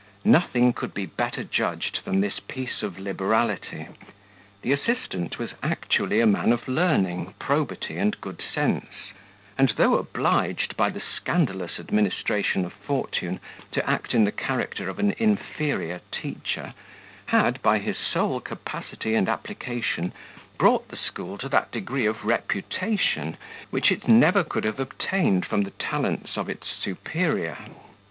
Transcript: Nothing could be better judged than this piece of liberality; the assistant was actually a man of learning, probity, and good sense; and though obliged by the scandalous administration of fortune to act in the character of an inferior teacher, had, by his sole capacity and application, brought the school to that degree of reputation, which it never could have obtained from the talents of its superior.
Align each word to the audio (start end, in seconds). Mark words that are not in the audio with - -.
Nothing 0.25 0.73
could 0.73 0.95
be 0.95 1.05
better 1.05 1.43
judged 1.43 1.99
than 2.05 2.21
this 2.21 2.39
piece 2.39 2.81
of 2.81 2.97
liberality; 2.97 3.85
the 4.63 4.71
assistant 4.73 5.37
was 5.37 5.53
actually 5.61 6.19
a 6.21 6.25
man 6.25 6.51
of 6.51 6.67
learning, 6.67 7.35
probity, 7.37 7.97
and 7.99 8.19
good 8.19 8.41
sense; 8.41 8.87
and 9.59 9.69
though 9.77 9.97
obliged 9.97 10.75
by 10.75 10.89
the 10.89 11.03
scandalous 11.15 11.79
administration 11.79 12.65
of 12.65 12.73
fortune 12.73 13.39
to 13.73 13.87
act 13.87 14.15
in 14.15 14.23
the 14.23 14.31
character 14.31 14.89
of 14.89 14.97
an 14.97 15.13
inferior 15.19 16.01
teacher, 16.11 16.73
had, 17.27 17.61
by 17.61 17.77
his 17.77 17.97
sole 17.99 18.39
capacity 18.39 19.13
and 19.13 19.29
application, 19.29 20.13
brought 20.57 20.87
the 20.87 20.97
school 20.97 21.37
to 21.37 21.47
that 21.47 21.69
degree 21.71 22.07
of 22.07 22.25
reputation, 22.25 23.37
which 23.69 23.91
it 23.91 24.07
never 24.07 24.43
could 24.43 24.63
have 24.63 24.79
obtained 24.79 25.45
from 25.45 25.61
the 25.61 25.69
talents 25.69 26.37
of 26.37 26.49
its 26.49 26.65
superior. 26.67 27.55